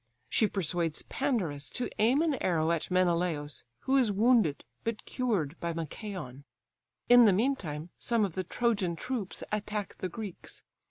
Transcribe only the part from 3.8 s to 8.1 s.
who is wounded, but cured by Machaon. In the meantime